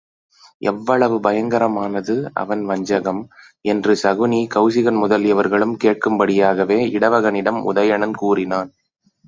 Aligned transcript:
எவ்வளவு 0.61 1.19
பயங்கரமானது 1.19 2.29
அவன் 2.33 2.65
வஞ்சகம்? 2.65 3.21
என்று 3.65 3.93
சகுனி 4.03 4.41
கெளசிகன் 4.55 4.99
முதலியவர்களும் 5.03 5.75
கேட்கும் 5.77 6.19
படியாகவே 6.19 6.79
இடவகனிடம் 6.97 7.61
உதயணன் 7.73 8.15
கூறினான். 8.15 8.71